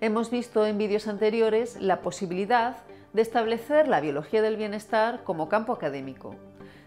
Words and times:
Hemos 0.00 0.30
visto 0.30 0.64
en 0.64 0.78
vídeos 0.78 1.08
anteriores 1.08 1.80
la 1.80 2.02
posibilidad 2.02 2.76
de 3.12 3.22
establecer 3.22 3.88
la 3.88 4.00
biología 4.00 4.42
del 4.42 4.56
bienestar 4.56 5.24
como 5.24 5.48
campo 5.48 5.72
académico. 5.72 6.36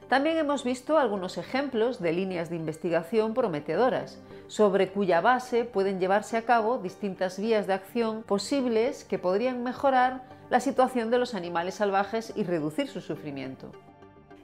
También 0.08 0.38
hemos 0.38 0.64
visto 0.64 0.98
algunos 0.98 1.38
ejemplos 1.38 2.02
de 2.02 2.14
líneas 2.14 2.50
de 2.50 2.56
investigación 2.56 3.34
prometedoras, 3.34 4.22
sobre 4.48 4.94
cuya 4.94 5.20
base 5.20 5.66
pueden 5.66 6.00
llevarse 6.00 6.38
a 6.38 6.44
cabo 6.44 6.78
distintas 6.78 7.38
vías 7.38 7.68
de 7.68 7.74
acción 7.74 8.24
posibles 8.24 9.04
que 9.04 9.20
podrían 9.20 9.62
mejorar 9.62 10.24
la 10.50 10.62
situación 10.62 11.12
de 11.12 11.18
los 11.18 11.36
animales 11.36 11.76
salvajes 11.76 12.32
y 12.38 12.46
reducir 12.46 12.88
su 12.88 13.02
sufrimiento. 13.02 13.74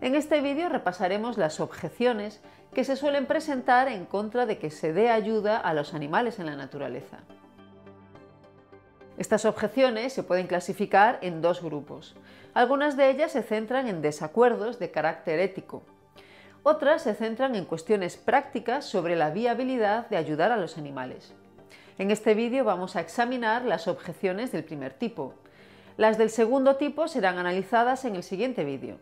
En 0.01 0.13
este 0.13 0.41
vídeo 0.41 0.67
repasaremos 0.67 1.37
las 1.37 1.61
objeciones 1.61 2.41
que 2.73 2.83
se 2.83 2.97
suelen 2.97 3.27
presentar 3.27 3.87
en 3.87 4.05
contra 4.05 4.45
de 4.45 4.57
que 4.57 4.71
se 4.71 4.91
dé 4.91 5.09
ayuda 5.09 5.57
a 5.57 5.73
los 5.73 5.93
animales 5.93 6.37
en 6.39 6.47
la 6.47 6.57
naturaleza. 6.57 7.19
Estas 9.17 9.45
objeciones 9.45 10.13
se 10.13 10.21
pueden 10.21 10.45
clasificar 10.45 11.17
en 11.21 11.41
dos 11.41 11.63
grupos. 11.63 12.15
Algunas 12.53 12.95
de 12.97 13.09
ellas 13.09 13.31
se 13.31 13.41
centran 13.41 13.87
en 13.87 14.01
desacuerdos 14.03 14.77
de 14.77 14.91
carácter 14.91 15.39
ético. 15.39 15.81
Otras 16.61 17.01
se 17.01 17.15
centran 17.15 17.55
en 17.55 17.65
cuestiones 17.65 18.15
prácticas 18.15 18.85
sobre 18.85 19.15
la 19.15 19.31
viabilidad 19.31 20.07
de 20.09 20.17
ayudar 20.17 20.51
a 20.51 20.57
los 20.57 20.77
animales. 20.77 21.33
En 21.97 22.11
este 22.11 22.35
vídeo 22.35 22.63
vamos 22.63 22.95
a 22.95 23.01
examinar 23.01 23.65
las 23.65 23.87
objeciones 23.87 24.51
del 24.51 24.63
primer 24.63 24.93
tipo. 24.93 25.33
Las 25.97 26.19
del 26.19 26.29
segundo 26.29 26.75
tipo 26.75 27.07
serán 27.07 27.39
analizadas 27.39 28.05
en 28.05 28.15
el 28.15 28.21
siguiente 28.21 28.63
vídeo. 28.63 28.99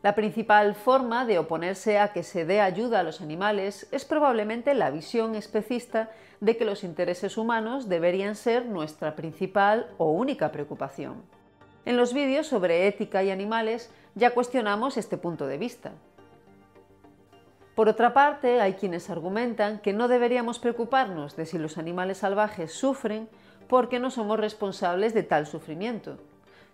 La 0.00 0.14
principal 0.14 0.76
forma 0.76 1.24
de 1.24 1.40
oponerse 1.40 1.98
a 1.98 2.12
que 2.12 2.22
se 2.22 2.44
dé 2.44 2.60
ayuda 2.60 3.00
a 3.00 3.02
los 3.02 3.20
animales 3.20 3.88
es 3.90 4.04
probablemente 4.04 4.72
la 4.74 4.90
visión 4.90 5.34
especista 5.34 6.10
de 6.40 6.56
que 6.56 6.64
los 6.64 6.84
intereses 6.84 7.36
humanos 7.36 7.88
deberían 7.88 8.36
ser 8.36 8.66
nuestra 8.66 9.16
principal 9.16 9.90
o 9.98 10.12
única 10.12 10.52
preocupación. 10.52 11.22
En 11.84 11.96
los 11.96 12.14
vídeos 12.14 12.46
sobre 12.46 12.86
ética 12.86 13.24
y 13.24 13.30
animales 13.30 13.90
ya 14.14 14.30
cuestionamos 14.30 14.96
este 14.96 15.16
punto 15.16 15.48
de 15.48 15.58
vista. 15.58 15.92
Por 17.74 17.88
otra 17.88 18.14
parte, 18.14 18.60
hay 18.60 18.74
quienes 18.74 19.10
argumentan 19.10 19.80
que 19.80 19.92
no 19.92 20.06
deberíamos 20.06 20.60
preocuparnos 20.60 21.34
de 21.34 21.46
si 21.46 21.58
los 21.58 21.76
animales 21.76 22.18
salvajes 22.18 22.72
sufren 22.72 23.28
porque 23.68 23.98
no 23.98 24.10
somos 24.10 24.38
responsables 24.38 25.12
de 25.12 25.24
tal 25.24 25.46
sufrimiento. 25.46 26.18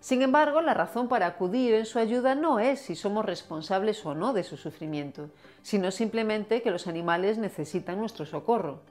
Sin 0.05 0.21
embargo, 0.21 0.61
la 0.61 0.75
razón 0.75 1.09
para 1.09 1.25
acudir 1.25 1.73
en 1.73 1.87
su 1.87 1.99
ayuda 1.99 2.35
no 2.35 2.61
es 2.61 2.79
si 2.79 2.95
somos 2.95 3.25
responsables 3.25 4.05
o 4.05 4.15
no 4.15 4.35
de 4.35 4.45
su 4.45 4.59
sufrimiento, 4.59 5.31
sino 5.63 5.91
simplemente 5.91 6.61
que 6.61 6.71
los 6.71 6.87
animales 6.87 7.39
necesitan 7.39 8.01
nuestro 8.01 8.27
socorro. 8.27 8.83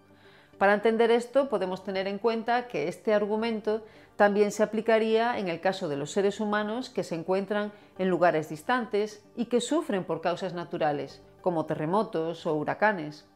Para 0.57 0.73
entender 0.73 1.11
esto 1.11 1.49
podemos 1.49 1.83
tener 1.83 2.07
en 2.07 2.17
cuenta 2.17 2.67
que 2.67 2.87
este 2.87 3.13
argumento 3.13 3.85
también 4.15 4.51
se 4.51 4.63
aplicaría 4.63 5.37
en 5.37 5.49
el 5.49 5.61
caso 5.61 5.87
de 5.87 5.97
los 5.97 6.09
seres 6.09 6.39
humanos 6.39 6.89
que 6.89 7.03
se 7.03 7.13
encuentran 7.13 7.71
en 7.99 8.09
lugares 8.09 8.49
distantes 8.49 9.23
y 9.35 9.45
que 9.45 9.61
sufren 9.61 10.05
por 10.05 10.19
causas 10.19 10.55
naturales, 10.55 11.21
como 11.41 11.67
terremotos 11.67 12.47
o 12.47 12.55
huracanes. 12.55 13.27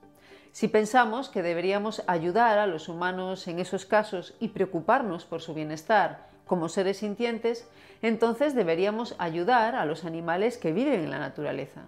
Si 0.51 0.67
pensamos 0.67 1.29
que 1.29 1.43
deberíamos 1.43 2.01
ayudar 2.07 2.57
a 2.57 2.65
los 2.65 2.89
humanos 2.89 3.47
en 3.47 3.59
esos 3.59 3.85
casos 3.85 4.33
y 4.39 4.47
preocuparnos 4.47 5.25
por 5.25 5.41
su 5.41 5.53
bienestar 5.53 6.35
como 6.47 6.69
seres 6.69 6.97
sintientes, 6.97 7.67
entonces 8.01 8.55
deberíamos 8.55 9.15
ayudar 9.19 9.75
a 9.75 9.85
los 9.85 10.05
animales 10.05 10.57
que 10.57 10.71
viven 10.71 11.01
en 11.01 11.11
la 11.11 11.19
naturaleza. 11.19 11.83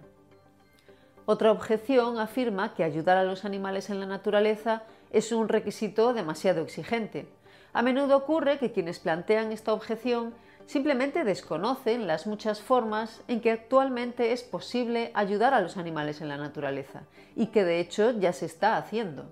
Otra 1.26 1.52
objeción 1.52 2.18
afirma 2.18 2.74
que 2.74 2.84
ayudar 2.84 3.16
a 3.16 3.24
los 3.24 3.44
animales 3.44 3.90
en 3.90 4.00
la 4.00 4.06
naturaleza 4.06 4.82
es 5.12 5.32
un 5.32 5.48
requisito 5.48 6.12
demasiado 6.12 6.62
exigente. 6.62 7.28
A 7.72 7.82
menudo 7.82 8.16
ocurre 8.16 8.58
que 8.58 8.72
quienes 8.72 8.98
plantean 8.98 9.52
esta 9.52 9.72
objeción 9.72 10.34
simplemente 10.66 11.24
desconocen 11.24 12.06
las 12.06 12.26
muchas 12.26 12.60
formas 12.60 13.22
en 13.28 13.40
que 13.40 13.50
actualmente 13.50 14.32
es 14.32 14.42
posible 14.42 15.10
ayudar 15.14 15.54
a 15.54 15.60
los 15.60 15.76
animales 15.76 16.20
en 16.20 16.28
la 16.28 16.36
naturaleza 16.36 17.02
y 17.36 17.46
que 17.46 17.64
de 17.64 17.80
hecho 17.80 18.12
ya 18.12 18.32
se 18.32 18.46
está 18.46 18.76
haciendo. 18.76 19.24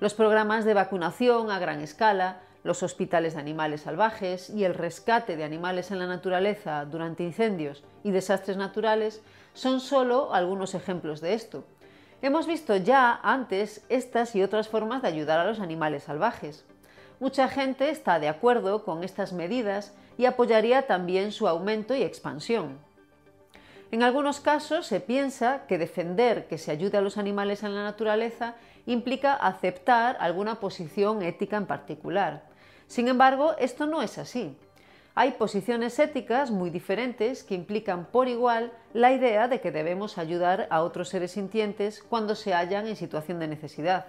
Los 0.00 0.14
programas 0.14 0.64
de 0.64 0.74
vacunación 0.74 1.50
a 1.50 1.58
gran 1.60 1.80
escala, 1.80 2.40
los 2.64 2.82
hospitales 2.82 3.34
de 3.34 3.40
animales 3.40 3.82
salvajes 3.82 4.50
y 4.50 4.64
el 4.64 4.74
rescate 4.74 5.36
de 5.36 5.44
animales 5.44 5.90
en 5.90 5.98
la 5.98 6.06
naturaleza 6.06 6.84
durante 6.84 7.24
incendios 7.24 7.82
y 8.04 8.10
desastres 8.10 8.56
naturales 8.56 9.22
son 9.54 9.80
solo 9.80 10.32
algunos 10.32 10.74
ejemplos 10.74 11.20
de 11.20 11.34
esto. 11.34 11.64
Hemos 12.22 12.46
visto 12.46 12.76
ya 12.76 13.18
antes 13.22 13.84
estas 13.88 14.36
y 14.36 14.42
otras 14.42 14.68
formas 14.68 15.02
de 15.02 15.08
ayudar 15.08 15.40
a 15.40 15.44
los 15.44 15.58
animales 15.58 16.04
salvajes. 16.04 16.64
Mucha 17.18 17.48
gente 17.48 17.90
está 17.90 18.20
de 18.20 18.28
acuerdo 18.28 18.84
con 18.84 19.02
estas 19.02 19.32
medidas 19.32 19.92
y 20.16 20.26
apoyaría 20.26 20.86
también 20.86 21.32
su 21.32 21.48
aumento 21.48 21.94
y 21.94 22.02
expansión. 22.02 22.78
En 23.90 24.02
algunos 24.02 24.40
casos 24.40 24.86
se 24.86 25.00
piensa 25.00 25.66
que 25.66 25.78
defender 25.78 26.46
que 26.46 26.58
se 26.58 26.70
ayude 26.70 26.96
a 26.96 27.02
los 27.02 27.18
animales 27.18 27.62
en 27.62 27.74
la 27.74 27.82
naturaleza 27.82 28.54
implica 28.86 29.34
aceptar 29.34 30.16
alguna 30.20 30.60
posición 30.60 31.22
ética 31.22 31.56
en 31.56 31.66
particular. 31.66 32.51
Sin 32.92 33.08
embargo, 33.08 33.54
esto 33.58 33.86
no 33.86 34.02
es 34.02 34.18
así. 34.18 34.54
Hay 35.14 35.30
posiciones 35.30 35.98
éticas 35.98 36.50
muy 36.50 36.68
diferentes 36.68 37.42
que 37.42 37.54
implican 37.54 38.04
por 38.04 38.28
igual 38.28 38.70
la 38.92 39.12
idea 39.12 39.48
de 39.48 39.62
que 39.62 39.72
debemos 39.72 40.18
ayudar 40.18 40.66
a 40.68 40.82
otros 40.82 41.08
seres 41.08 41.30
sintientes 41.30 42.02
cuando 42.02 42.34
se 42.34 42.52
hallan 42.52 42.86
en 42.86 42.96
situación 42.96 43.38
de 43.38 43.48
necesidad. 43.48 44.08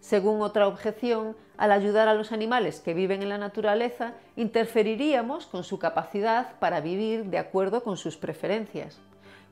Según 0.00 0.42
otra 0.42 0.68
objeción, 0.68 1.34
al 1.56 1.72
ayudar 1.72 2.08
a 2.08 2.14
los 2.14 2.30
animales 2.30 2.80
que 2.80 2.92
viven 2.92 3.22
en 3.22 3.30
la 3.30 3.38
naturaleza, 3.38 4.12
interferiríamos 4.36 5.46
con 5.46 5.64
su 5.64 5.78
capacidad 5.78 6.58
para 6.58 6.82
vivir 6.82 7.24
de 7.24 7.38
acuerdo 7.38 7.82
con 7.82 7.96
sus 7.96 8.18
preferencias. 8.18 9.00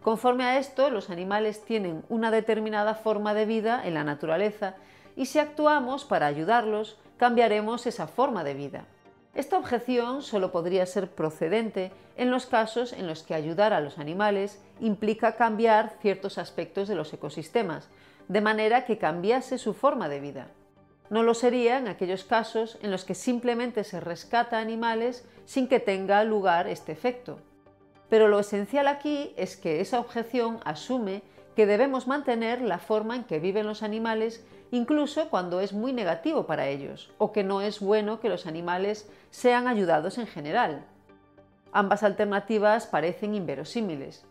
Conforme 0.02 0.44
a 0.44 0.58
esto, 0.58 0.90
los 0.90 1.08
animales 1.08 1.64
tienen 1.64 2.04
una 2.10 2.30
determinada 2.30 2.96
forma 2.96 3.32
de 3.32 3.46
vida 3.46 3.80
en 3.82 3.94
la 3.94 4.04
naturaleza 4.04 4.74
y 5.16 5.24
si 5.24 5.38
actuamos 5.38 6.04
para 6.04 6.26
ayudarlos, 6.26 6.98
cambiaremos 7.16 7.86
esa 7.86 8.06
forma 8.06 8.44
de 8.44 8.54
vida. 8.54 8.86
Esta 9.34 9.58
objeción 9.58 10.22
solo 10.22 10.52
podría 10.52 10.86
ser 10.86 11.10
procedente 11.10 11.90
en 12.16 12.30
los 12.30 12.46
casos 12.46 12.92
en 12.92 13.08
los 13.08 13.24
que 13.24 13.34
ayudar 13.34 13.72
a 13.72 13.80
los 13.80 13.98
animales 13.98 14.62
implica 14.80 15.34
cambiar 15.34 15.96
ciertos 16.00 16.38
aspectos 16.38 16.86
de 16.86 16.94
los 16.94 17.12
ecosistemas, 17.12 17.88
de 18.28 18.40
manera 18.40 18.84
que 18.84 18.98
cambiase 18.98 19.58
su 19.58 19.74
forma 19.74 20.08
de 20.08 20.20
vida. 20.20 20.48
No 21.10 21.22
lo 21.22 21.34
sería 21.34 21.78
en 21.78 21.88
aquellos 21.88 22.24
casos 22.24 22.78
en 22.82 22.90
los 22.90 23.04
que 23.04 23.14
simplemente 23.14 23.84
se 23.84 24.00
rescata 24.00 24.58
animales 24.58 25.24
sin 25.44 25.68
que 25.68 25.80
tenga 25.80 26.22
lugar 26.24 26.68
este 26.68 26.92
efecto. 26.92 27.40
Pero 28.08 28.28
lo 28.28 28.38
esencial 28.38 28.86
aquí 28.86 29.34
es 29.36 29.56
que 29.56 29.80
esa 29.80 29.98
objeción 29.98 30.60
asume 30.64 31.22
que 31.56 31.66
debemos 31.66 32.06
mantener 32.06 32.62
la 32.62 32.78
forma 32.78 33.16
en 33.16 33.24
que 33.24 33.38
viven 33.38 33.66
los 33.66 33.82
animales 33.82 34.44
incluso 34.74 35.30
cuando 35.30 35.60
es 35.60 35.72
muy 35.72 35.92
negativo 35.92 36.46
para 36.46 36.66
ellos 36.66 37.12
o 37.18 37.30
que 37.30 37.44
no 37.44 37.60
es 37.60 37.78
bueno 37.78 38.18
que 38.18 38.28
los 38.28 38.44
animales 38.44 39.08
sean 39.30 39.68
ayudados 39.68 40.18
en 40.18 40.26
general. 40.26 40.84
Ambas 41.72 42.02
alternativas 42.02 42.88
parecen 42.88 43.36
inverosímiles. 43.36 44.26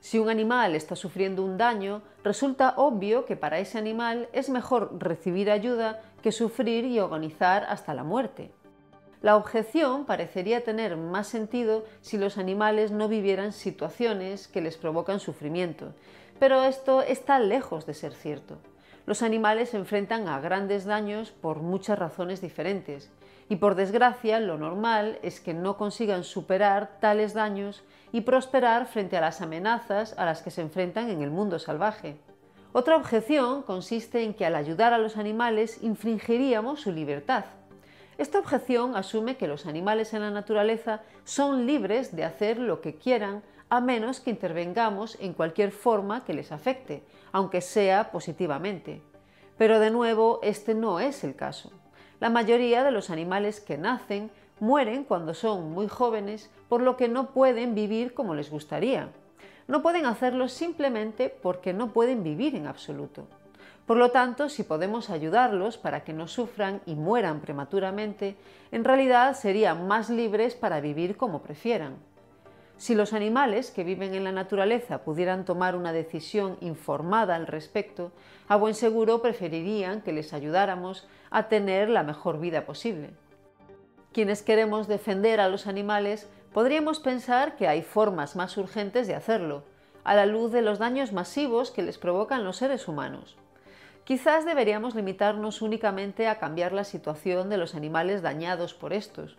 Si 0.00 0.18
un 0.18 0.28
animal 0.28 0.74
está 0.74 0.94
sufriendo 0.94 1.42
un 1.42 1.56
daño, 1.56 2.02
resulta 2.22 2.74
obvio 2.76 3.24
que 3.24 3.36
para 3.36 3.60
ese 3.60 3.78
animal 3.78 4.28
es 4.32 4.50
mejor 4.50 4.90
recibir 4.98 5.50
ayuda 5.50 6.02
que 6.22 6.32
sufrir 6.32 6.84
y 6.84 6.98
agonizar 6.98 7.64
hasta 7.64 7.94
la 7.94 8.04
muerte. 8.04 8.52
La 9.22 9.36
objeción 9.36 10.04
parecería 10.04 10.64
tener 10.64 10.98
más 10.98 11.28
sentido 11.28 11.84
si 12.02 12.18
los 12.18 12.36
animales 12.36 12.90
no 12.90 13.08
vivieran 13.08 13.52
situaciones 13.52 14.48
que 14.48 14.60
les 14.60 14.76
provocan 14.76 15.20
sufrimiento, 15.20 15.94
pero 16.38 16.62
esto 16.64 17.02
está 17.02 17.38
lejos 17.38 17.86
de 17.86 17.94
ser 17.94 18.12
cierto. 18.12 18.58
Los 19.06 19.22
animales 19.22 19.70
se 19.70 19.76
enfrentan 19.76 20.28
a 20.28 20.40
grandes 20.40 20.84
daños 20.84 21.30
por 21.30 21.60
muchas 21.60 21.98
razones 21.98 22.40
diferentes 22.40 23.10
y 23.48 23.56
por 23.56 23.74
desgracia 23.74 24.38
lo 24.40 24.56
normal 24.58 25.18
es 25.22 25.40
que 25.40 25.54
no 25.54 25.76
consigan 25.76 26.24
superar 26.24 26.98
tales 27.00 27.34
daños 27.34 27.82
y 28.12 28.20
prosperar 28.22 28.86
frente 28.86 29.16
a 29.16 29.20
las 29.20 29.40
amenazas 29.40 30.14
a 30.18 30.24
las 30.24 30.42
que 30.42 30.50
se 30.50 30.62
enfrentan 30.62 31.10
en 31.10 31.22
el 31.22 31.30
mundo 31.30 31.58
salvaje. 31.58 32.16
Otra 32.72 32.96
objeción 32.96 33.62
consiste 33.62 34.22
en 34.22 34.34
que 34.34 34.46
al 34.46 34.54
ayudar 34.54 34.92
a 34.92 34.98
los 34.98 35.16
animales 35.16 35.82
infringiríamos 35.82 36.80
su 36.80 36.92
libertad, 36.92 37.44
esta 38.18 38.38
objeción 38.38 38.94
asume 38.94 39.36
que 39.36 39.48
los 39.48 39.66
animales 39.66 40.12
en 40.14 40.20
la 40.20 40.30
naturaleza 40.30 41.00
son 41.24 41.66
libres 41.66 42.14
de 42.14 42.24
hacer 42.24 42.58
lo 42.58 42.80
que 42.80 42.94
quieran 42.94 43.42
a 43.72 43.80
menos 43.80 44.20
que 44.20 44.28
intervengamos 44.28 45.16
en 45.18 45.32
cualquier 45.32 45.72
forma 45.72 46.26
que 46.26 46.34
les 46.34 46.52
afecte, 46.52 47.02
aunque 47.32 47.62
sea 47.62 48.10
positivamente. 48.10 49.00
Pero 49.56 49.80
de 49.80 49.90
nuevo, 49.90 50.40
este 50.42 50.74
no 50.74 51.00
es 51.00 51.24
el 51.24 51.34
caso. 51.34 51.72
La 52.20 52.28
mayoría 52.28 52.84
de 52.84 52.90
los 52.90 53.08
animales 53.08 53.60
que 53.60 53.78
nacen 53.78 54.30
mueren 54.60 55.04
cuando 55.04 55.32
son 55.32 55.72
muy 55.72 55.88
jóvenes, 55.88 56.50
por 56.68 56.82
lo 56.82 56.98
que 56.98 57.08
no 57.08 57.30
pueden 57.30 57.74
vivir 57.74 58.12
como 58.12 58.34
les 58.34 58.50
gustaría. 58.50 59.08
No 59.68 59.80
pueden 59.80 60.04
hacerlo 60.04 60.48
simplemente 60.48 61.30
porque 61.30 61.72
no 61.72 61.94
pueden 61.94 62.22
vivir 62.22 62.54
en 62.54 62.66
absoluto. 62.66 63.26
Por 63.86 63.96
lo 63.96 64.10
tanto, 64.10 64.50
si 64.50 64.64
podemos 64.64 65.08
ayudarlos 65.08 65.78
para 65.78 66.04
que 66.04 66.12
no 66.12 66.28
sufran 66.28 66.82
y 66.84 66.94
mueran 66.94 67.40
prematuramente, 67.40 68.36
en 68.70 68.84
realidad 68.84 69.34
serían 69.34 69.88
más 69.88 70.10
libres 70.10 70.54
para 70.56 70.82
vivir 70.82 71.16
como 71.16 71.40
prefieran. 71.40 72.11
Si 72.82 72.96
los 72.96 73.12
animales 73.12 73.70
que 73.70 73.84
viven 73.84 74.12
en 74.12 74.24
la 74.24 74.32
naturaleza 74.32 75.04
pudieran 75.04 75.44
tomar 75.44 75.76
una 75.76 75.92
decisión 75.92 76.56
informada 76.60 77.36
al 77.36 77.46
respecto, 77.46 78.10
a 78.48 78.56
buen 78.56 78.74
seguro 78.74 79.22
preferirían 79.22 80.00
que 80.00 80.12
les 80.12 80.32
ayudáramos 80.32 81.06
a 81.30 81.46
tener 81.46 81.88
la 81.88 82.02
mejor 82.02 82.40
vida 82.40 82.66
posible. 82.66 83.10
Quienes 84.12 84.42
queremos 84.42 84.88
defender 84.88 85.38
a 85.38 85.48
los 85.48 85.68
animales 85.68 86.28
podríamos 86.52 86.98
pensar 86.98 87.54
que 87.54 87.68
hay 87.68 87.82
formas 87.82 88.34
más 88.34 88.56
urgentes 88.56 89.06
de 89.06 89.14
hacerlo, 89.14 89.62
a 90.02 90.16
la 90.16 90.26
luz 90.26 90.50
de 90.50 90.62
los 90.62 90.80
daños 90.80 91.12
masivos 91.12 91.70
que 91.70 91.82
les 91.82 91.98
provocan 91.98 92.42
los 92.42 92.56
seres 92.56 92.88
humanos. 92.88 93.36
Quizás 94.02 94.44
deberíamos 94.44 94.96
limitarnos 94.96 95.62
únicamente 95.62 96.26
a 96.26 96.40
cambiar 96.40 96.72
la 96.72 96.82
situación 96.82 97.48
de 97.48 97.58
los 97.58 97.76
animales 97.76 98.22
dañados 98.22 98.74
por 98.74 98.92
estos. 98.92 99.36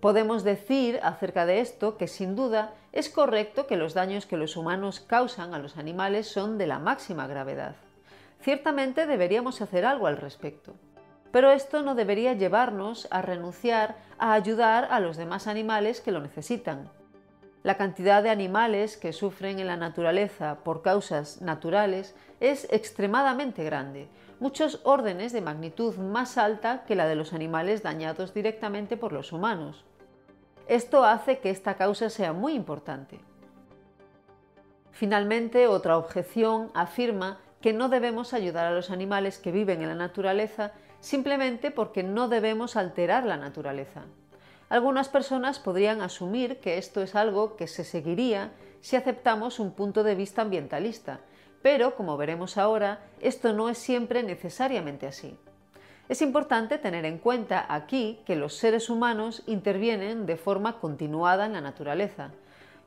Podemos 0.00 0.44
decir 0.44 0.98
acerca 1.02 1.44
de 1.44 1.60
esto 1.60 1.98
que 1.98 2.08
sin 2.08 2.34
duda 2.34 2.72
es 2.92 3.10
correcto 3.10 3.66
que 3.66 3.76
los 3.76 3.92
daños 3.92 4.24
que 4.24 4.38
los 4.38 4.56
humanos 4.56 5.00
causan 5.00 5.52
a 5.52 5.58
los 5.58 5.76
animales 5.76 6.26
son 6.26 6.56
de 6.56 6.66
la 6.66 6.78
máxima 6.78 7.26
gravedad. 7.26 7.76
Ciertamente 8.40 9.06
deberíamos 9.06 9.60
hacer 9.60 9.84
algo 9.84 10.06
al 10.06 10.16
respecto. 10.16 10.74
Pero 11.32 11.50
esto 11.50 11.82
no 11.82 11.94
debería 11.94 12.32
llevarnos 12.32 13.08
a 13.10 13.20
renunciar 13.20 13.96
a 14.18 14.32
ayudar 14.32 14.88
a 14.90 15.00
los 15.00 15.18
demás 15.18 15.46
animales 15.46 16.00
que 16.00 16.12
lo 16.12 16.20
necesitan. 16.20 16.88
La 17.62 17.76
cantidad 17.76 18.22
de 18.22 18.30
animales 18.30 18.96
que 18.96 19.12
sufren 19.12 19.58
en 19.58 19.66
la 19.66 19.76
naturaleza 19.76 20.60
por 20.64 20.80
causas 20.80 21.42
naturales 21.42 22.16
es 22.40 22.66
extremadamente 22.72 23.64
grande, 23.64 24.08
muchos 24.40 24.80
órdenes 24.84 25.34
de 25.34 25.42
magnitud 25.42 25.96
más 25.96 26.38
alta 26.38 26.84
que 26.86 26.96
la 26.96 27.06
de 27.06 27.16
los 27.16 27.34
animales 27.34 27.82
dañados 27.82 28.32
directamente 28.32 28.96
por 28.96 29.12
los 29.12 29.32
humanos. 29.32 29.84
Esto 30.70 31.04
hace 31.04 31.40
que 31.40 31.50
esta 31.50 31.74
causa 31.74 32.10
sea 32.10 32.32
muy 32.32 32.52
importante. 32.52 33.18
Finalmente, 34.92 35.66
otra 35.66 35.98
objeción 35.98 36.70
afirma 36.74 37.40
que 37.60 37.72
no 37.72 37.88
debemos 37.88 38.34
ayudar 38.34 38.66
a 38.66 38.70
los 38.70 38.92
animales 38.92 39.38
que 39.38 39.50
viven 39.50 39.82
en 39.82 39.88
la 39.88 39.96
naturaleza 39.96 40.70
simplemente 41.00 41.72
porque 41.72 42.04
no 42.04 42.28
debemos 42.28 42.76
alterar 42.76 43.26
la 43.26 43.36
naturaleza. 43.36 44.04
Algunas 44.68 45.08
personas 45.08 45.58
podrían 45.58 46.02
asumir 46.02 46.60
que 46.60 46.78
esto 46.78 47.02
es 47.02 47.16
algo 47.16 47.56
que 47.56 47.66
se 47.66 47.82
seguiría 47.82 48.52
si 48.80 48.94
aceptamos 48.94 49.58
un 49.58 49.72
punto 49.72 50.04
de 50.04 50.14
vista 50.14 50.42
ambientalista, 50.42 51.18
pero, 51.62 51.96
como 51.96 52.16
veremos 52.16 52.56
ahora, 52.56 53.00
esto 53.20 53.52
no 53.52 53.70
es 53.70 53.78
siempre 53.78 54.22
necesariamente 54.22 55.08
así. 55.08 55.36
Es 56.10 56.22
importante 56.22 56.78
tener 56.78 57.04
en 57.04 57.18
cuenta 57.18 57.64
aquí 57.68 58.18
que 58.26 58.34
los 58.34 58.56
seres 58.56 58.90
humanos 58.90 59.44
intervienen 59.46 60.26
de 60.26 60.36
forma 60.36 60.80
continuada 60.80 61.46
en 61.46 61.52
la 61.52 61.60
naturaleza. 61.60 62.32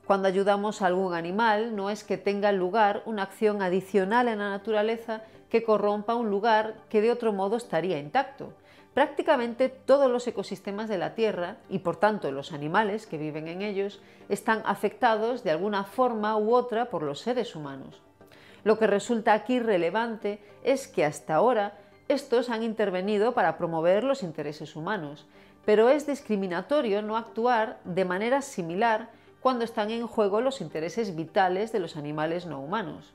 Cuando 0.04 0.28
ayudamos 0.28 0.82
a 0.82 0.88
algún 0.88 1.14
animal 1.14 1.74
no 1.74 1.88
es 1.88 2.04
que 2.04 2.18
tenga 2.18 2.52
lugar 2.52 3.02
una 3.06 3.22
acción 3.22 3.62
adicional 3.62 4.28
en 4.28 4.40
la 4.40 4.50
naturaleza 4.50 5.22
que 5.48 5.62
corrompa 5.62 6.14
un 6.14 6.28
lugar 6.28 6.74
que 6.90 7.00
de 7.00 7.10
otro 7.10 7.32
modo 7.32 7.56
estaría 7.56 7.98
intacto. 7.98 8.52
Prácticamente 8.92 9.70
todos 9.70 10.10
los 10.10 10.26
ecosistemas 10.26 10.90
de 10.90 10.98
la 10.98 11.14
Tierra, 11.14 11.56
y 11.70 11.78
por 11.78 11.96
tanto 11.96 12.30
los 12.30 12.52
animales 12.52 13.06
que 13.06 13.16
viven 13.16 13.48
en 13.48 13.62
ellos, 13.62 14.02
están 14.28 14.60
afectados 14.66 15.42
de 15.42 15.50
alguna 15.50 15.84
forma 15.84 16.36
u 16.36 16.54
otra 16.54 16.90
por 16.90 17.02
los 17.02 17.20
seres 17.20 17.56
humanos. 17.56 18.02
Lo 18.64 18.78
que 18.78 18.86
resulta 18.86 19.32
aquí 19.32 19.60
relevante 19.60 20.42
es 20.62 20.88
que 20.88 21.06
hasta 21.06 21.34
ahora 21.34 21.78
estos 22.08 22.50
han 22.50 22.62
intervenido 22.62 23.32
para 23.32 23.56
promover 23.56 24.04
los 24.04 24.22
intereses 24.22 24.76
humanos, 24.76 25.26
pero 25.64 25.88
es 25.88 26.06
discriminatorio 26.06 27.02
no 27.02 27.16
actuar 27.16 27.78
de 27.84 28.04
manera 28.04 28.42
similar 28.42 29.10
cuando 29.40 29.64
están 29.64 29.90
en 29.90 30.06
juego 30.06 30.40
los 30.40 30.60
intereses 30.60 31.16
vitales 31.16 31.72
de 31.72 31.80
los 31.80 31.96
animales 31.96 32.46
no 32.46 32.60
humanos. 32.60 33.14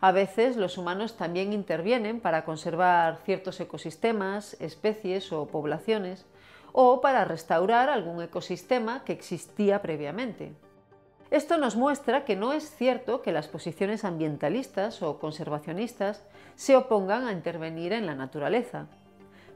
A 0.00 0.12
veces 0.12 0.56
los 0.56 0.78
humanos 0.78 1.16
también 1.16 1.52
intervienen 1.52 2.20
para 2.20 2.44
conservar 2.44 3.18
ciertos 3.24 3.58
ecosistemas, 3.60 4.56
especies 4.60 5.32
o 5.32 5.46
poblaciones, 5.46 6.24
o 6.72 7.00
para 7.00 7.24
restaurar 7.24 7.88
algún 7.88 8.22
ecosistema 8.22 9.02
que 9.04 9.12
existía 9.12 9.82
previamente. 9.82 10.52
Esto 11.30 11.58
nos 11.58 11.76
muestra 11.76 12.24
que 12.24 12.36
no 12.36 12.54
es 12.54 12.74
cierto 12.74 13.20
que 13.20 13.32
las 13.32 13.48
posiciones 13.48 14.04
ambientalistas 14.04 15.02
o 15.02 15.18
conservacionistas 15.18 16.24
se 16.54 16.74
opongan 16.74 17.26
a 17.26 17.32
intervenir 17.32 17.92
en 17.92 18.06
la 18.06 18.14
naturaleza. 18.14 18.86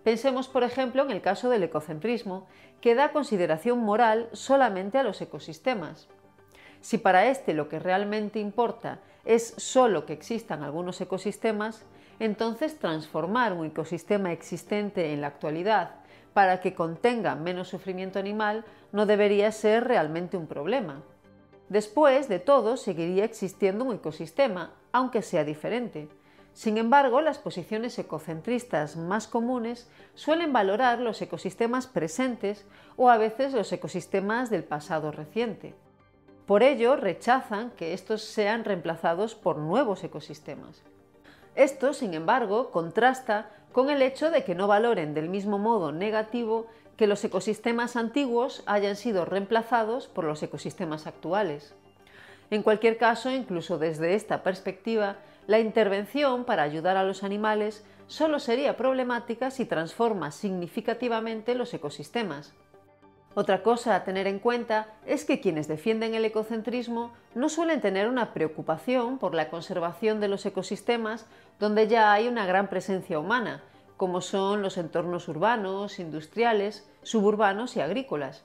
Pensemos, 0.04 0.48
por 0.48 0.64
ejemplo, 0.64 1.02
en 1.02 1.10
el 1.10 1.22
caso 1.22 1.48
del 1.48 1.62
ecocentrismo, 1.62 2.46
que 2.82 2.94
da 2.94 3.12
consideración 3.12 3.78
moral 3.78 4.28
solamente 4.32 4.98
a 4.98 5.02
los 5.02 5.22
ecosistemas. 5.22 6.08
Si 6.82 6.98
para 6.98 7.26
este 7.26 7.54
lo 7.54 7.70
que 7.70 7.78
realmente 7.78 8.38
importa 8.38 8.98
es 9.24 9.54
solo 9.56 10.04
que 10.04 10.12
existan 10.12 10.62
algunos 10.62 11.00
ecosistemas, 11.00 11.86
entonces 12.18 12.78
transformar 12.78 13.54
un 13.54 13.64
ecosistema 13.64 14.32
existente 14.32 15.12
en 15.14 15.22
la 15.22 15.28
actualidad 15.28 15.92
para 16.34 16.60
que 16.60 16.74
contenga 16.74 17.34
menos 17.34 17.68
sufrimiento 17.68 18.18
animal 18.18 18.64
no 18.90 19.06
debería 19.06 19.50
ser 19.52 19.84
realmente 19.84 20.36
un 20.36 20.46
problema. 20.46 21.02
Después 21.72 22.28
de 22.28 22.38
todo, 22.38 22.76
seguiría 22.76 23.24
existiendo 23.24 23.86
un 23.86 23.94
ecosistema, 23.94 24.74
aunque 24.92 25.22
sea 25.22 25.42
diferente. 25.42 26.06
Sin 26.52 26.76
embargo, 26.76 27.22
las 27.22 27.38
posiciones 27.38 27.98
ecocentristas 27.98 28.98
más 28.98 29.26
comunes 29.26 29.88
suelen 30.14 30.52
valorar 30.52 30.98
los 30.98 31.22
ecosistemas 31.22 31.86
presentes 31.86 32.66
o 32.98 33.08
a 33.08 33.16
veces 33.16 33.54
los 33.54 33.72
ecosistemas 33.72 34.50
del 34.50 34.64
pasado 34.64 35.12
reciente. 35.12 35.74
Por 36.44 36.62
ello, 36.62 36.94
rechazan 36.96 37.70
que 37.70 37.94
estos 37.94 38.20
sean 38.20 38.64
reemplazados 38.64 39.34
por 39.34 39.56
nuevos 39.56 40.04
ecosistemas. 40.04 40.82
Esto, 41.54 41.94
sin 41.94 42.12
embargo, 42.12 42.70
contrasta 42.70 43.48
con 43.72 43.88
el 43.88 44.02
hecho 44.02 44.30
de 44.30 44.44
que 44.44 44.54
no 44.54 44.66
valoren 44.66 45.14
del 45.14 45.30
mismo 45.30 45.56
modo 45.56 45.90
negativo 45.90 46.66
que 46.96 47.06
los 47.06 47.24
ecosistemas 47.24 47.96
antiguos 47.96 48.62
hayan 48.66 48.96
sido 48.96 49.24
reemplazados 49.24 50.08
por 50.08 50.24
los 50.24 50.42
ecosistemas 50.42 51.06
actuales. 51.06 51.74
En 52.50 52.62
cualquier 52.62 52.98
caso, 52.98 53.30
incluso 53.30 53.78
desde 53.78 54.14
esta 54.14 54.42
perspectiva, 54.42 55.16
la 55.46 55.58
intervención 55.58 56.44
para 56.44 56.62
ayudar 56.62 56.96
a 56.96 57.04
los 57.04 57.24
animales 57.24 57.84
solo 58.06 58.38
sería 58.38 58.76
problemática 58.76 59.50
si 59.50 59.64
transforma 59.64 60.30
significativamente 60.30 61.54
los 61.54 61.72
ecosistemas. 61.72 62.52
Otra 63.34 63.62
cosa 63.62 63.96
a 63.96 64.04
tener 64.04 64.26
en 64.26 64.38
cuenta 64.38 64.88
es 65.06 65.24
que 65.24 65.40
quienes 65.40 65.66
defienden 65.66 66.14
el 66.14 66.26
ecocentrismo 66.26 67.14
no 67.34 67.48
suelen 67.48 67.80
tener 67.80 68.06
una 68.06 68.34
preocupación 68.34 69.16
por 69.16 69.34
la 69.34 69.48
conservación 69.48 70.20
de 70.20 70.28
los 70.28 70.44
ecosistemas 70.44 71.24
donde 71.58 71.88
ya 71.88 72.12
hay 72.12 72.28
una 72.28 72.44
gran 72.44 72.68
presencia 72.68 73.18
humana, 73.18 73.62
como 73.96 74.20
son 74.20 74.62
los 74.62 74.78
entornos 74.78 75.28
urbanos, 75.28 75.98
industriales, 75.98 76.88
suburbanos 77.02 77.76
y 77.76 77.80
agrícolas. 77.80 78.44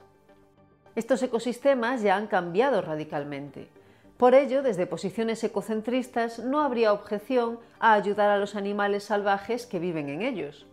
Estos 0.95 1.21
ecosistemas 1.21 2.01
ya 2.01 2.15
han 2.15 2.27
cambiado 2.27 2.81
radicalmente. 2.81 3.69
Por 4.17 4.33
ello, 4.33 4.63
desde 4.63 4.87
posiciones 4.87 5.43
ecocentristas 5.43 6.39
no 6.39 6.61
habría 6.61 6.91
objeción 6.91 7.59
a 7.79 7.93
ayudar 7.93 8.31
a 8.31 8.39
los 8.39 8.55
animales 8.55 9.03
salvajes 9.03 9.67
que 9.67 9.77
viven 9.77 10.09
en 10.09 10.23
ellos. 10.23 10.65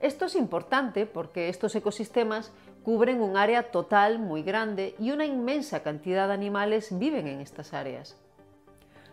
Esto 0.00 0.24
es 0.24 0.34
importante 0.34 1.04
porque 1.04 1.50
estos 1.50 1.74
ecosistemas 1.74 2.52
cubren 2.82 3.20
un 3.20 3.36
área 3.36 3.70
total 3.70 4.18
muy 4.18 4.42
grande 4.42 4.94
y 4.98 5.10
una 5.10 5.26
inmensa 5.26 5.82
cantidad 5.82 6.28
de 6.28 6.34
animales 6.34 6.98
viven 6.98 7.26
en 7.26 7.40
estas 7.40 7.74
áreas. 7.74 8.16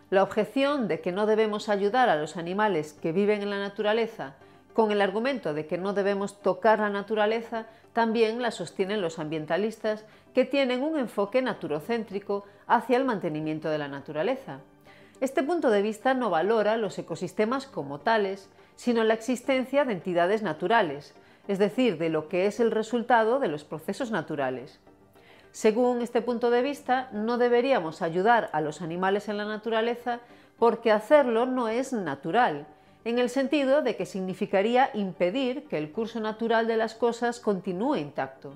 La 0.08 0.22
objeción 0.22 0.88
de 0.88 1.02
que 1.02 1.12
no 1.12 1.26
debemos 1.26 1.68
ayudar 1.68 2.08
a 2.08 2.16
los 2.16 2.38
animales 2.38 2.94
que 2.94 3.12
viven 3.12 3.42
en 3.42 3.50
la 3.50 3.58
naturaleza 3.58 4.36
con 4.78 4.92
el 4.92 5.00
argumento 5.00 5.54
de 5.54 5.66
que 5.66 5.76
no 5.76 5.92
debemos 5.92 6.40
tocar 6.40 6.78
la 6.78 6.88
naturaleza 6.88 7.66
también 7.94 8.40
la 8.40 8.52
sostienen 8.52 9.00
los 9.00 9.18
ambientalistas 9.18 10.04
que 10.32 10.44
tienen 10.44 10.84
un 10.84 10.96
enfoque 10.96 11.42
naturocéntrico 11.42 12.44
hacia 12.68 12.96
el 12.96 13.04
mantenimiento 13.04 13.70
de 13.70 13.78
la 13.78 13.88
naturaleza. 13.88 14.60
Este 15.20 15.42
punto 15.42 15.70
de 15.70 15.82
vista 15.82 16.14
no 16.14 16.30
valora 16.30 16.76
los 16.76 16.96
ecosistemas 16.96 17.66
como 17.66 17.98
tales, 17.98 18.48
sino 18.76 19.02
la 19.02 19.14
existencia 19.14 19.84
de 19.84 19.94
entidades 19.94 20.44
naturales, 20.44 21.12
es 21.48 21.58
decir, 21.58 21.98
de 21.98 22.08
lo 22.08 22.28
que 22.28 22.46
es 22.46 22.60
el 22.60 22.70
resultado 22.70 23.40
de 23.40 23.48
los 23.48 23.64
procesos 23.64 24.12
naturales. 24.12 24.78
Según 25.50 26.02
este 26.02 26.22
punto 26.22 26.50
de 26.50 26.62
vista, 26.62 27.08
no 27.10 27.36
deberíamos 27.36 28.00
ayudar 28.00 28.48
a 28.52 28.60
los 28.60 28.80
animales 28.80 29.28
en 29.28 29.38
la 29.38 29.44
naturaleza 29.44 30.20
porque 30.56 30.92
hacerlo 30.92 31.46
no 31.46 31.68
es 31.68 31.92
natural, 31.92 32.68
en 33.08 33.18
el 33.18 33.30
sentido 33.30 33.80
de 33.80 33.96
que 33.96 34.04
significaría 34.04 34.90
impedir 34.92 35.66
que 35.66 35.78
el 35.78 35.92
curso 35.92 36.20
natural 36.20 36.66
de 36.66 36.76
las 36.76 36.94
cosas 36.94 37.40
continúe 37.40 37.96
intacto. 37.96 38.52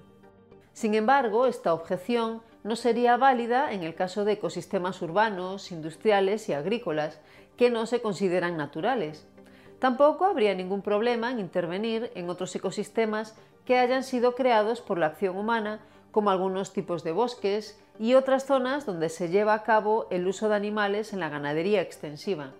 Sin 0.75 0.95
embargo, 0.95 1.47
esta 1.47 1.73
objeción 1.73 2.43
no 2.63 2.77
sería 2.77 3.17
válida 3.17 3.73
en 3.73 3.83
el 3.83 3.95
caso 3.95 4.27
de 4.27 4.33
ecosistemas 4.33 5.01
urbanos, 5.01 5.73
industriales 5.73 6.51
y 6.51 6.53
agrícolas, 6.53 7.19
que 7.57 7.71
no 7.71 7.87
se 7.87 8.03
consideran 8.03 8.59
naturales. 8.59 9.27
Tampoco 9.79 10.27
habría 10.27 10.55
ningún 10.55 10.83
problema 10.83 11.31
en 11.31 11.41
intervenir 11.41 12.11
en 12.15 12.29
otros 12.29 12.55
ecosistemas 12.55 13.35
que 13.65 13.79
hayan 13.79 14.05
sido 14.05 14.35
creados 14.35 14.83
por 14.83 14.99
la 14.99 15.07
acción 15.07 15.39
humana, 15.39 15.81
como 16.11 16.29
algunos 16.29 16.75
tipos 16.75 17.05
de 17.05 17.13
bosques 17.13 17.81
y 17.99 18.13
otras 18.13 18.45
zonas 18.45 18.85
donde 18.85 19.09
se 19.09 19.31
lleva 19.31 19.55
a 19.55 19.63
cabo 19.63 20.09
el 20.11 20.27
uso 20.27 20.51
de 20.51 20.57
animales 20.57 21.15
en 21.15 21.21
la 21.21 21.31
ganadería 21.31 21.81
extensiva. 21.81 22.53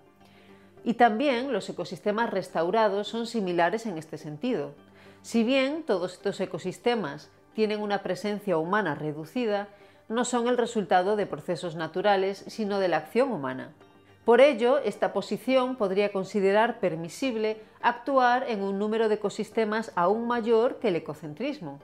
Y 0.85 0.95
también 0.95 1.53
los 1.53 1.69
ecosistemas 1.69 2.31
restaurados 2.31 3.09
son 3.09 3.27
similares 3.27 3.87
en 3.87 3.99
este 3.99 4.19
sentido. 4.19 4.75
Si 5.23 5.45
bien 5.45 5.85
todos 5.85 6.15
estos 6.15 6.41
ecosistemas 6.41 7.31
tienen 7.55 7.81
una 7.81 8.03
presencia 8.03 8.59
humana 8.59 8.95
reducida, 8.95 9.69
no 10.09 10.25
son 10.25 10.49
el 10.49 10.59
resultado 10.59 11.17
de 11.17 11.27
procesos 11.27 11.77
naturales, 11.77 12.45
sino 12.49 12.81
de 12.81 12.89
la 12.89 12.99
acción 12.99 13.33
humana. 13.33 13.73
Por 14.25 14.41
ello, 14.41 14.79
esta 14.79 15.13
posición 15.13 15.77
podría 15.77 16.13
considerar 16.13 16.81
permisible 16.81 17.61
actuar 17.81 18.45
en 18.49 18.63
un 18.63 18.79
número 18.79 19.09
de 19.09 19.17
ecosistemas 19.17 19.93
aún 19.97 20.27
mayor 20.27 20.79
que 20.79 20.89
el 20.89 20.97
ecocentrismo. 20.97 21.81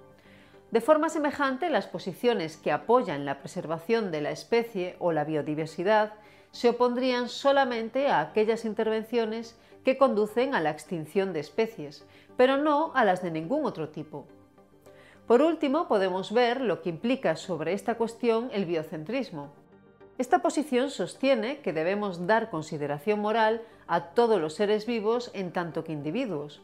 De 0.71 0.81
forma 0.81 1.09
semejante, 1.09 1.71
las 1.71 1.87
posiciones 1.87 2.57
que 2.57 2.71
apoyan 2.71 3.25
la 3.25 3.39
preservación 3.39 4.11
de 4.11 4.21
la 4.21 4.31
especie 4.31 4.97
o 4.99 5.13
la 5.13 5.25
biodiversidad 5.25 6.13
se 6.51 6.71
opondrían 6.71 7.29
solamente 7.29 8.09
a 8.09 8.21
aquellas 8.21 8.65
intervenciones 8.65 9.57
que 9.85 9.97
conducen 9.97 10.55
a 10.55 10.61
la 10.61 10.71
extinción 10.71 11.33
de 11.33 11.41
especies, 11.41 12.05
pero 12.37 12.57
no 12.57 12.93
a 12.95 13.05
las 13.05 13.23
de 13.23 13.31
ningún 13.31 13.65
otro 13.65 13.89
tipo. 13.89 14.27
Por 15.27 15.43
último, 15.43 15.89
podemos 15.89 16.33
ver 16.33 16.61
lo 16.61 16.81
que 16.81 16.89
implica 16.89 17.37
sobre 17.37 17.75
esta 17.75 17.97
cuestión 17.97 18.51
el 18.53 18.65
biocentrismo. 18.65 19.51
Esta 20.17 20.41
posición 20.41 20.91
sostiene 20.91 21.61
que 21.61 21.73
debemos 21.73 22.27
dar 22.27 22.51
consideración 22.51 23.21
moral 23.21 23.63
a 23.87 24.07
todos 24.15 24.41
los 24.41 24.55
seres 24.55 24.87
vivos 24.87 25.31
en 25.35 25.53
tanto 25.53 25.85
que 25.85 25.93
individuos. 25.93 26.63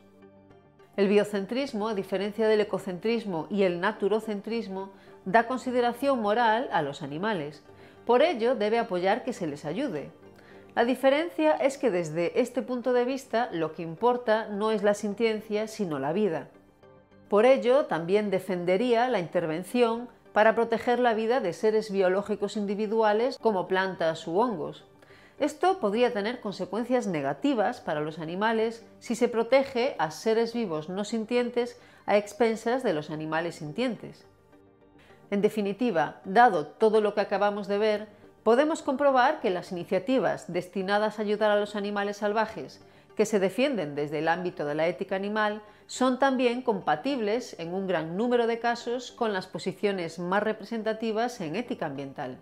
El 0.97 1.09
biocentrismo, 1.09 1.89
a 1.89 1.95
diferencia 1.95 2.49
del 2.49 2.61
ecocentrismo 2.61 3.47
y 3.51 3.65
el 3.65 3.81
naturocentrismo, 3.81 4.91
da 5.25 5.47
consideración 5.47 6.21
moral 6.21 6.69
a 6.73 6.83
los 6.83 7.03
animales. 7.03 7.63
Por 8.07 8.23
ello, 8.23 8.55
debe 8.55 8.79
apoyar 8.79 9.25
que 9.25 9.33
se 9.33 9.47
les 9.47 9.65
ayude. 9.65 10.11
La 10.75 10.85
diferencia 10.85 11.53
es 11.53 11.79
que 11.79 11.91
desde 11.91 12.41
este 12.41 12.61
punto 12.61 12.93
de 12.93 13.05
vista 13.05 13.49
lo 13.53 13.73
que 13.73 13.83
importa 13.83 14.49
no 14.49 14.73
es 14.73 14.83
la 14.83 14.95
sintiencia, 14.95 15.69
sino 15.69 15.99
la 15.99 16.13
vida. 16.13 16.49
Por 17.29 17.47
ello, 17.47 17.87
también 17.87 18.31
defendería 18.31 19.09
la 19.09 19.21
intervención 19.21 20.09
para 20.33 20.55
proteger 20.55 20.99
la 20.99 21.15
vida 21.15 21.41
de 21.41 21.53
seres 21.53 21.93
biológicos 21.93 22.57
individuales 22.57 23.39
como 23.39 23.69
plantas 23.69 24.27
u 24.27 24.41
hongos. 24.41 24.85
Esto 25.39 25.79
podría 25.79 26.13
tener 26.13 26.41
consecuencias 26.41 27.07
negativas 27.07 27.81
para 27.81 28.01
los 28.01 28.19
animales 28.19 28.85
si 28.99 29.15
se 29.15 29.29
protege 29.29 29.95
a 29.99 30.11
seres 30.11 30.53
vivos 30.53 30.89
no 30.89 31.05
sintientes 31.05 31.79
a 32.07 32.17
expensas 32.17 32.83
de 32.83 32.93
los 32.93 33.11
animales 33.11 33.57
sintientes. 33.57 34.27
En 35.35 35.43
definitiva, 35.43 36.21
dado 36.25 36.65
todo 36.65 37.01
lo 37.01 37.13
que 37.13 37.21
acabamos 37.21 37.67
de 37.67 37.77
ver, 37.77 38.07
podemos 38.45 38.83
comprobar 38.83 39.41
que 39.41 39.51
las 39.51 39.73
iniciativas 39.73 40.45
destinadas 40.47 41.19
a 41.19 41.23
ayudar 41.23 41.51
a 41.51 41.59
los 41.59 41.75
animales 41.75 42.19
salvajes 42.19 42.81
que 43.17 43.27
se 43.27 43.41
defienden 43.41 43.97
desde 43.97 44.21
el 44.21 44.29
ámbito 44.29 44.65
de 44.65 44.77
la 44.77 44.87
ética 44.87 45.17
animal 45.17 45.61
son 45.89 46.21
también 46.21 46.63
compatibles 46.63 47.59
en 47.59 47.75
un 47.75 47.89
gran 47.89 48.17
número 48.17 48.47
de 48.47 48.61
casos 48.61 49.11
con 49.11 49.33
las 49.33 49.49
posiciones 49.49 50.21
más 50.21 50.45
representativas 50.45 51.41
en 51.41 51.57
ética 51.57 51.87
ambiental. 51.87 52.39